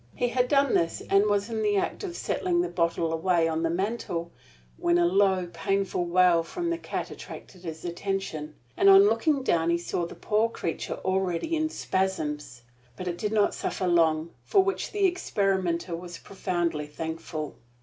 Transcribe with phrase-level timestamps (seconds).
[0.15, 3.61] He had done this and was in the act of setting the bottle away on
[3.61, 4.31] the mantel,
[4.77, 9.69] when a low, painful wail from the cat attracted his attention, and on looking down
[9.69, 12.63] he saw the poor creature already in spasms.
[12.95, 17.59] But it did not suffer long, for which the experimenter was profoundly thankful.